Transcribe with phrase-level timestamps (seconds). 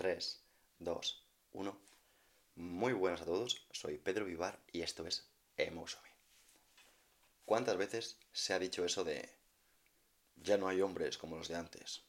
[0.00, 0.40] 3,
[0.78, 1.80] 2, 1.
[2.54, 6.08] Muy buenas a todos, soy Pedro Vivar y esto es Emosomi.
[7.44, 9.28] ¿Cuántas veces se ha dicho eso de
[10.36, 12.00] ya no hay hombres como los de antes?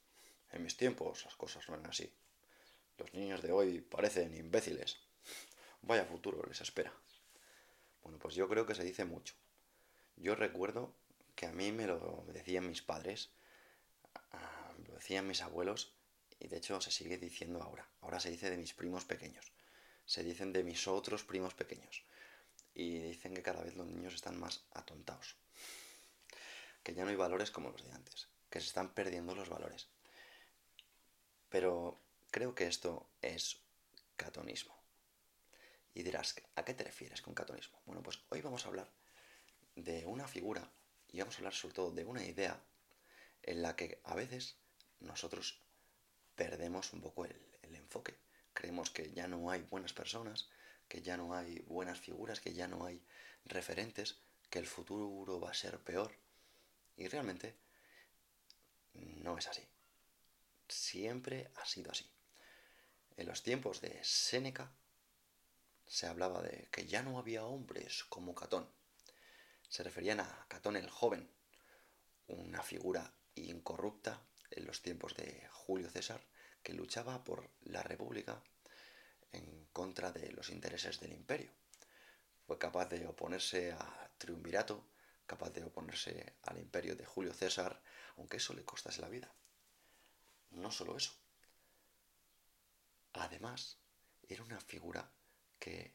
[0.54, 2.10] En mis tiempos las cosas no eran así.
[2.98, 4.96] Los niños de hoy parecen imbéciles.
[5.82, 6.94] Vaya futuro les espera.
[8.04, 9.36] Bueno, pues yo creo que se dice mucho.
[10.16, 10.96] Yo recuerdo
[11.36, 13.32] que a mí me lo decían mis padres,
[14.80, 15.92] me lo decían mis abuelos
[16.42, 17.88] y de hecho se sigue diciendo ahora.
[18.02, 19.52] Ahora se dice de mis primos pequeños.
[20.06, 22.04] Se dicen de mis otros primos pequeños.
[22.74, 25.36] Y dicen que cada vez los niños están más atontados.
[26.82, 28.28] Que ya no hay valores como los de antes.
[28.50, 29.88] Que se están perdiendo los valores.
[31.50, 32.02] Pero
[32.32, 33.60] creo que esto es
[34.16, 34.76] catonismo.
[35.94, 37.80] Y dirás, ¿a qué te refieres con catonismo?
[37.86, 38.90] Bueno, pues hoy vamos a hablar
[39.76, 40.72] de una figura
[41.10, 42.60] y vamos a hablar sobre todo de una idea
[43.44, 44.56] en la que a veces
[45.02, 45.62] nosotros
[46.42, 47.36] perdemos un poco el,
[47.76, 48.18] enfoque.
[48.54, 50.50] Creemos que ya no hay buenas personas,
[50.88, 53.00] que ya no hay buenas figuras, que ya no hay
[53.46, 54.18] referentes,
[54.50, 56.12] que el futuro va a ser peor.
[56.98, 57.56] Y realmente
[58.94, 59.62] no es así.
[60.68, 62.10] Siempre ha sido así.
[63.18, 64.72] En los tiempos de Séneca
[65.86, 68.68] se hablaba de que ya no había hombres como Catón.
[69.70, 71.30] Se referían a Catón el joven,
[72.28, 76.22] una figura incorrupta en los tiempos de Julio César,
[76.64, 78.42] que luchaba por la República
[79.32, 81.52] en contra de los intereses del imperio.
[82.46, 84.84] Fue capaz de oponerse a Triunvirato,
[85.26, 87.82] capaz de oponerse al imperio de Julio César,
[88.18, 89.32] aunque eso le costase la vida.
[90.52, 91.14] No solo eso.
[93.14, 93.78] Además,
[94.28, 95.10] era una figura
[95.60, 95.94] que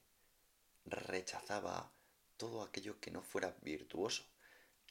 [0.85, 1.93] rechazaba
[2.37, 4.25] todo aquello que no fuera virtuoso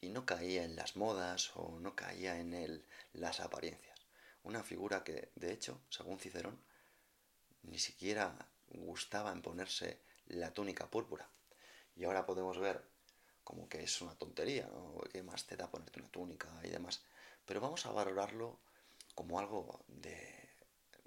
[0.02, 3.95] y no caía en las modas o no caía en el, las apariencias.
[4.46, 6.60] Una figura que, de hecho, según Cicerón,
[7.64, 11.28] ni siquiera gustaba en ponerse la túnica púrpura.
[11.96, 12.84] Y ahora podemos ver
[13.44, 15.02] como que es una tontería, ¿no?
[15.12, 17.02] ¿Qué más te da ponerte una túnica y demás?
[17.44, 18.60] Pero vamos a valorarlo
[19.16, 20.48] como algo de,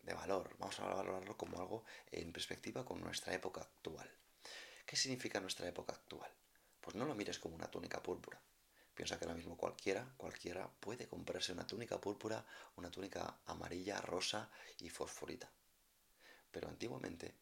[0.03, 4.10] de valor, vamos a valorarlo como algo en perspectiva con nuestra época actual.
[4.84, 6.31] ¿Qué significa nuestra época actual?
[6.81, 8.41] Pues no lo mires como una túnica púrpura,
[8.98, 12.44] Piensa que ahora mismo cualquiera, cualquiera puede comprarse una túnica púrpura,
[12.75, 14.50] una túnica amarilla, rosa
[14.81, 15.48] y fosforita.
[16.50, 17.32] Pero antiguamente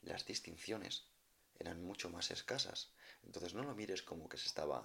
[0.00, 1.04] las distinciones
[1.58, 2.92] eran mucho más escasas.
[3.24, 4.82] Entonces no lo mires como que se estaba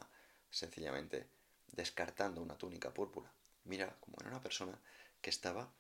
[0.52, 1.30] sencillamente
[1.68, 3.32] descartando una túnica púrpura.
[3.64, 4.78] Mira como era una persona
[5.22, 5.72] que estaba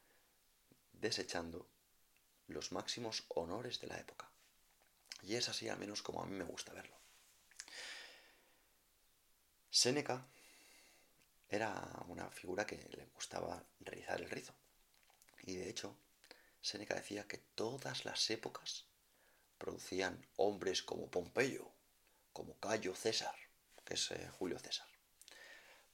[0.93, 1.67] desechando
[2.47, 4.31] los máximos honores de la época.
[5.23, 6.95] Y es así al menos como a mí me gusta verlo.
[9.69, 10.25] Séneca
[11.49, 14.53] era una figura que le gustaba realizar el rizo.
[15.43, 15.97] Y de hecho,
[16.61, 18.85] Séneca decía que todas las épocas
[19.57, 21.71] producían hombres como Pompeyo,
[22.33, 23.35] como Cayo César,
[23.85, 24.87] que es eh, Julio César.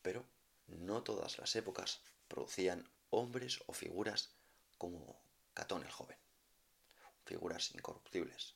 [0.02, 0.25] Pero
[0.68, 4.31] no todas las épocas producían hombres o figuras
[4.78, 5.22] como
[5.53, 6.18] Catón el joven.
[7.25, 8.56] Figuras incorruptibles.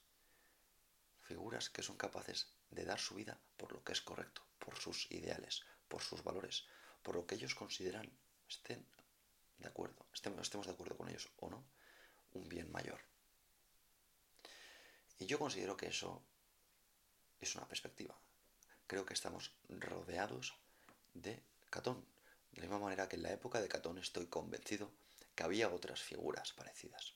[1.22, 5.10] Figuras que son capaces de dar su vida por lo que es correcto, por sus
[5.12, 6.66] ideales, por sus valores,
[7.08, 8.06] por lo que ellos consideran,
[8.50, 8.86] estén
[9.60, 11.64] de acuerdo, estemos, de acuerdo con ellos o no,
[12.34, 13.00] un bien mayor.
[15.18, 16.22] Y yo considero que eso
[17.40, 18.14] es una perspectiva.
[18.88, 20.54] Creo que estamos rodeados
[21.14, 22.06] de Catón.
[22.52, 24.92] De la misma manera que en la época de Catón estoy convencido
[25.34, 27.14] que había otras figuras parecidas.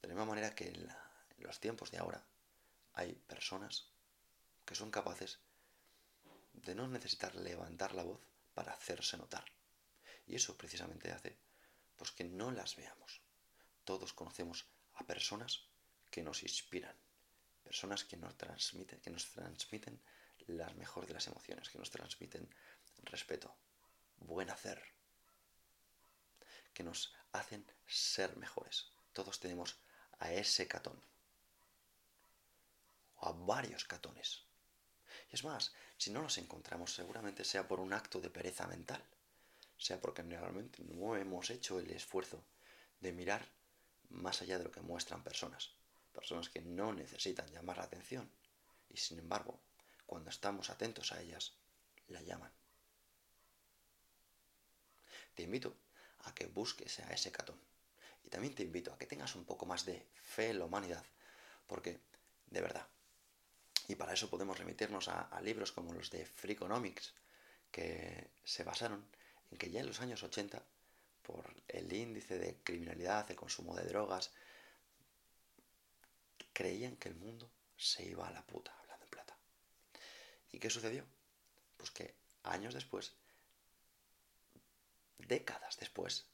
[0.00, 2.24] De la misma manera que en, en los tiempos de ahora
[2.94, 3.90] hay personas
[4.64, 5.40] que son capaces
[6.52, 8.20] de no necesitar levantar la voz
[8.54, 9.44] para hacerse notar.
[10.26, 11.36] Y eso precisamente hace
[11.96, 13.20] pues que no las veamos.
[13.84, 15.66] Todos conocemos a personas
[16.10, 16.96] que nos inspiran,
[17.62, 20.00] personas que nos transmiten, que nos transmiten
[20.46, 22.48] las mejor de las emociones, que nos transmiten
[23.02, 23.54] respeto,
[24.18, 24.82] buen hacer,
[26.72, 28.90] que nos hacen ser mejores.
[29.12, 29.76] Todos tenemos
[30.18, 31.00] a ese catón,
[33.16, 34.44] o a varios catones.
[35.30, 39.02] Es más, si no los encontramos, seguramente sea por un acto de pereza mental,
[39.78, 42.42] sea porque realmente no hemos hecho el esfuerzo
[43.00, 43.46] de mirar
[44.10, 45.70] más allá de lo que muestran personas.
[46.12, 48.28] Personas que no necesitan llamar la atención
[48.90, 49.60] y sin embargo,
[50.06, 51.52] cuando estamos atentos a ellas,
[52.08, 52.52] la llaman.
[55.34, 55.76] Te invito
[56.24, 57.58] a que busques a ese catón.
[58.24, 61.04] Y también te invito a que tengas un poco más de fe en la humanidad.
[61.66, 62.00] Porque,
[62.46, 62.86] de verdad,
[63.90, 67.12] y para eso podemos remitirnos a, libros como los de Freakonomics,
[67.72, 69.04] que se basaron
[69.50, 70.62] en que ya en los años 80,
[71.24, 74.30] por el índice de criminalidad, el consumo de drogas,
[76.52, 79.36] creían que el mundo se iba a la puta, hablando en plata.
[80.52, 81.04] ¿Y qué sucedió?
[81.76, 82.14] Pues que
[82.44, 83.12] años después,
[85.18, 86.26] décadas después,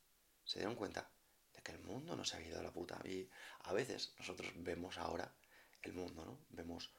[0.44, 1.08] se dieron cuenta
[1.54, 3.00] de que el mundo no se había ido a la puta.
[3.06, 3.30] Y
[3.60, 5.32] a veces nosotros vemos ahora
[5.80, 6.38] el mundo, ¿no?
[6.50, 6.90] Vemos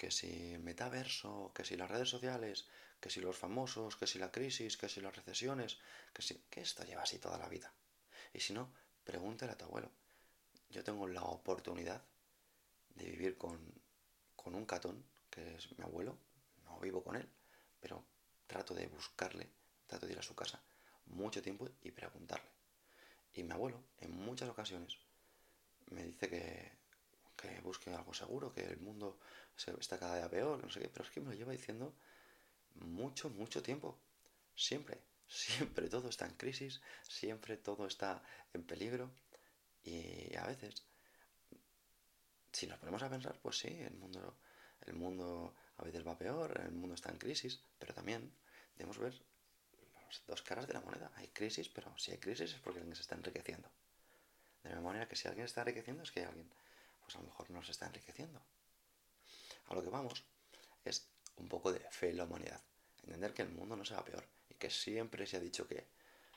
[0.00, 2.66] que si metaverso, que si las redes sociales,
[3.00, 5.78] que si los famosos, que si la crisis, que si las recesiones,
[6.14, 6.34] que si...
[6.48, 7.70] que esto lleva así toda la vida.
[8.32, 8.72] Y si no,
[9.04, 9.90] pregúntale a tu abuelo.
[10.70, 12.02] Yo tengo la oportunidad
[12.94, 13.60] de vivir con,
[14.36, 16.16] con un catón, que es mi abuelo,
[16.64, 17.28] no vivo con él,
[17.78, 18.02] pero
[18.46, 19.50] trato de buscarle,
[19.86, 20.62] trato de ir a su casa
[21.04, 22.48] mucho tiempo y preguntarle.
[23.34, 24.96] Y mi abuelo, en muchas ocasiones,
[25.90, 26.69] me dice que, que
[27.70, 29.18] busque algo seguro, que el mundo
[29.78, 31.94] está cada día peor, no sé qué, pero es que me lo lleva diciendo
[32.74, 33.96] mucho, mucho tiempo.
[34.56, 38.22] Siempre, siempre todo está en crisis, siempre todo está
[38.52, 39.10] en peligro.
[39.84, 40.82] Y a veces,
[42.52, 44.36] si nos ponemos a pensar, pues sí, el mundo,
[44.86, 48.32] el mundo a veces va peor, el mundo está en crisis, pero también
[48.76, 49.14] debemos ver
[50.06, 51.12] las dos caras de la moneda.
[51.14, 53.70] Hay crisis, pero si hay crisis es porque alguien se está enriqueciendo.
[54.64, 56.50] De la manera que si alguien está enriqueciendo es que alguien,
[57.10, 58.40] pues a lo mejor no se está enriqueciendo.
[59.66, 60.22] A lo que vamos
[60.84, 62.62] es un poco de fe en la humanidad.
[63.02, 65.88] Entender que el mundo no se va peor y que siempre se ha dicho que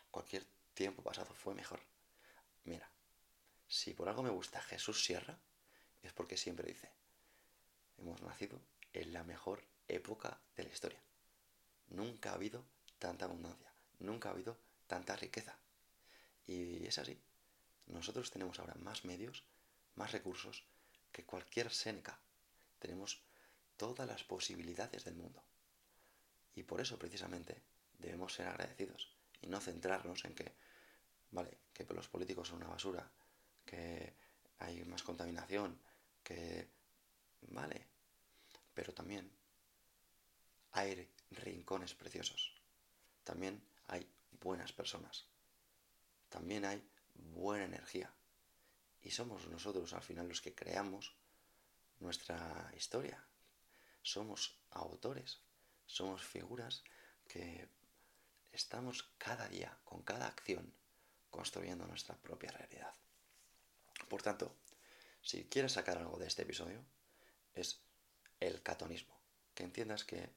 [0.10, 1.80] cualquier tiempo pasado fue mejor.
[2.64, 2.90] Mira,
[3.68, 5.38] si por algo me gusta Jesús Sierra,
[6.02, 6.90] es porque siempre dice,
[8.00, 8.60] hemos nacido
[8.94, 11.04] en la mejor época de la historia.
[11.90, 12.66] Nunca ha habido
[12.98, 15.56] tanta abundancia, nunca ha habido tanta riqueza.
[16.48, 17.22] Y es así.
[17.86, 19.44] Nosotros tenemos ahora más medios,
[19.96, 20.64] más recursos
[21.12, 22.20] que cualquier Seneca.
[22.80, 23.22] Tenemos
[23.78, 25.44] todas las posibilidades del mundo.
[26.56, 27.62] Y por eso precisamente
[28.00, 30.54] debemos ser agradecidos y no centrarnos en que,
[31.32, 33.10] vale, que los políticos son una basura,
[33.66, 34.14] que
[34.60, 35.80] hay más contaminación,
[36.24, 36.68] que,
[37.50, 37.86] vale,
[38.74, 39.30] pero también
[40.72, 42.54] hay rincones preciosos,
[43.24, 44.08] también hay
[44.42, 45.26] buenas personas,
[46.30, 46.84] también hay
[47.16, 48.14] buena energía.
[49.04, 51.14] Y somos nosotros al final los que creamos
[52.00, 53.24] nuestra historia,
[54.02, 55.40] somos autores,
[55.86, 56.84] somos figuras
[57.28, 57.68] que
[58.52, 60.74] estamos cada día, con cada acción,
[61.30, 62.94] construyendo nuestra propia realidad.
[64.08, 64.56] Por tanto,
[65.22, 66.84] si quieres sacar algo de este episodio,
[67.56, 67.80] es
[68.40, 69.18] el catonismo.
[69.56, 70.30] Que entiendas que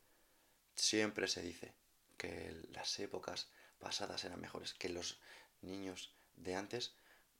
[0.74, 1.74] siempre se dice
[2.16, 3.48] que las épocas
[3.78, 5.18] pasadas eran mejores, que los
[5.60, 6.94] niños de antes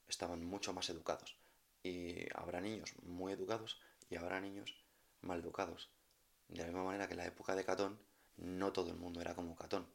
[0.09, 1.37] estaban mucho más educados.
[1.83, 3.81] Y habrá niños muy educados
[4.11, 4.75] y habrá niños
[5.21, 5.91] mal educados.
[6.49, 7.99] De la misma manera que en la época de Catón,
[8.37, 9.87] no todo el mundo era como Catón.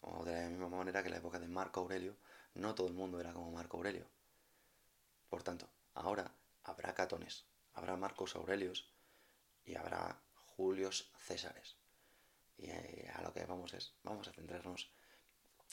[0.00, 2.16] O de la misma manera que en la época de Marco Aurelio,
[2.54, 4.06] no todo el mundo era como Marco Aurelio.
[5.28, 8.90] Por tanto, ahora habrá Catones, habrá Marcos Aurelios
[9.64, 10.20] y habrá
[10.56, 11.76] Julios Césares.
[12.56, 14.90] Y eh, a lo que vamos es, vamos a centrarnos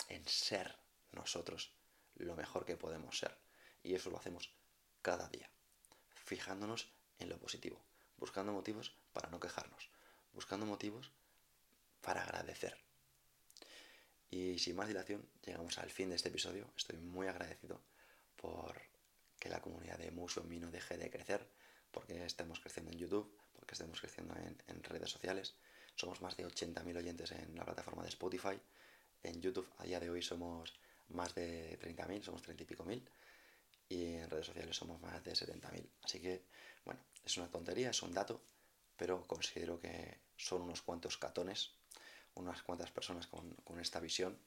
[0.10, 0.77] en ser
[1.12, 1.74] nosotros
[2.15, 3.45] lo mejor que podemos ser.
[3.86, 4.50] Y eso lo hacemos
[5.04, 5.48] cada día,
[6.15, 6.89] fijándonos
[7.20, 7.80] en lo positivo,
[8.18, 9.92] buscando motivos para no quejarnos,
[10.34, 11.12] buscando motivos
[12.01, 12.75] para agradecer.
[14.32, 16.68] Y sin más dilación, llegamos al fin de este episodio.
[16.75, 17.80] Estoy muy agradecido
[18.36, 18.82] por
[19.39, 21.48] que la comunidad de Muso Mino deje de crecer,
[21.92, 25.54] porque estemos creciendo en YouTube, porque estemos creciendo en, en redes sociales.
[25.96, 28.60] Somos más de 80.000 oyentes en la plataforma de Spotify.
[29.22, 30.74] En YouTube a día de hoy somos
[31.10, 33.08] más de 30.000, somos 30 y pico mil.
[33.89, 35.88] Y en redes sociales somos más de 70.000.
[36.04, 36.46] Así que,
[36.84, 38.42] bueno, es una tontería, es un dato,
[38.98, 41.72] pero considero que son unos cuantos catones,
[42.36, 44.38] unas cuantas personas con, con esta visión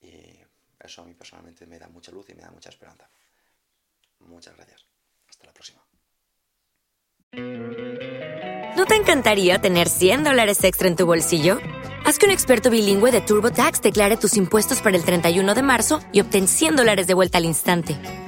[0.00, 0.38] y
[0.80, 3.08] eso a mí personalmente me da mucha luz y me da mucha esperanza.
[4.20, 4.84] Muchas gracias.
[5.28, 5.82] Hasta la próxima.
[8.76, 11.58] ¿No te encantaría tener 100 dólares extra en tu bolsillo?
[12.04, 16.00] Haz que un experto bilingüe de TurboTax declare tus impuestos para el 31 de marzo
[16.12, 18.27] y obtén 100 dólares de vuelta al instante.